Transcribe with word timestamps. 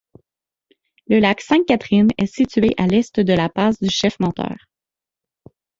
Le 1.09 1.19
lac 1.19 1.41
Sainte-Catherine 1.41 2.09
est 2.17 2.25
situé 2.25 2.71
à 2.77 2.87
l'est 2.87 3.19
de 3.19 3.33
la 3.33 3.49
passe 3.49 3.79
du 3.79 3.89
Chef 3.91 4.19
menteur. 4.19 4.55